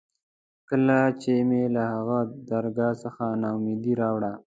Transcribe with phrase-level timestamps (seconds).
[0.69, 2.19] کله چې مې له هماغه
[2.49, 4.31] درګاه څخه نا اميدي راوړه.